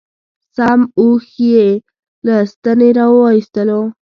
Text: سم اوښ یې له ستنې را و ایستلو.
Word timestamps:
سم 0.55 0.81
اوښ 0.99 1.25
یې 1.51 1.65
له 2.25 2.35
ستنې 2.51 2.89
را 2.97 3.05
و 3.11 3.15
ایستلو. 3.35 3.81